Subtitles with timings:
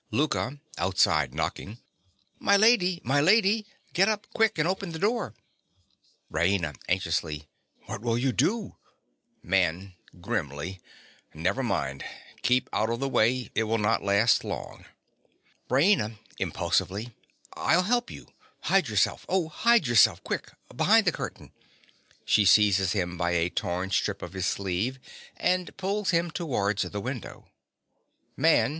[0.17, 0.59] _)LOUKA.
[0.79, 1.77] (outside, knocking).
[2.39, 3.67] My lady, my lady!
[3.93, 5.35] Get up, quick, and open the door.
[6.33, 6.73] RAINA.
[6.89, 7.47] (anxiously).
[7.85, 8.77] What will you do?
[9.43, 9.93] MAN.
[10.19, 10.81] (grimly).
[11.35, 12.03] Never mind.
[12.41, 13.51] Keep out of the way.
[13.53, 14.85] It will not last long.
[15.69, 16.17] RAINA.
[16.39, 17.13] (impulsively).
[17.53, 18.25] I'll help you.
[18.61, 21.51] Hide yourself, oh, hide yourself, quick, behind the curtain.
[22.25, 24.97] (She seizes him by a torn strip of his sleeve,
[25.37, 27.49] and pulls him towards the window.)
[28.35, 28.69] MAN.